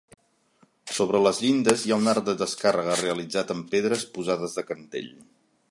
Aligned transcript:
Sobre 0.99 1.19
les 1.25 1.41
llindes 1.43 1.83
hi 1.87 1.93
ha 1.95 1.99
un 2.05 2.09
arc 2.15 2.25
de 2.31 2.35
descàrrega 2.41 2.97
realitzat 3.03 3.55
amb 3.57 3.69
pedres 3.75 4.07
posades 4.17 4.61
de 4.61 4.65
cantell. 4.73 5.13